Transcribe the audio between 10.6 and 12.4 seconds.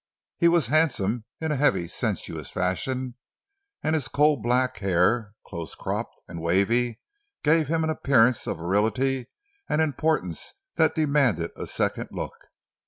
that demanded a second look.